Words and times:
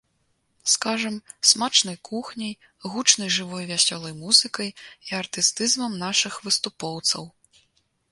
Скажам, 0.75 1.15
смачнай 1.49 1.97
кухняй, 2.07 2.53
гучнай 2.93 3.29
жывой 3.35 3.63
вясёлай 3.71 4.13
музыкай 4.23 4.69
і 5.11 5.19
артыстызмам 5.21 5.91
нашых 6.05 6.33
выступоўцаў. 6.47 7.23